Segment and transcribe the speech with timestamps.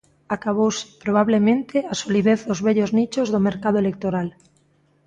[0.35, 4.27] Acabouse, probablemente, a solidez dos vellos nichos do mercado electoral.